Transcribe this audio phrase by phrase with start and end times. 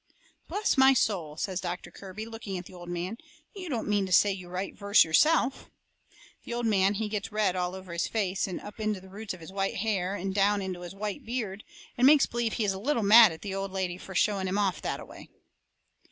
[0.47, 3.19] "Bless my soul," says Doctor Kirby, looking at the old man,
[3.55, 5.69] "you don't mean to say you write verse yourself?"
[6.43, 9.35] The old man, he gets red all over his face, and up into the roots
[9.35, 11.63] of his white hair, and down into his white beard,
[11.99, 14.57] and makes believe he is a little mad at the old lady fur showing him
[14.57, 15.29] off that a way.